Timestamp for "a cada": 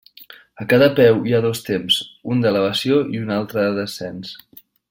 0.63-0.87